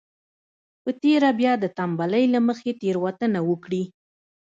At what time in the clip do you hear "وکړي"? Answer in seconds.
3.49-3.83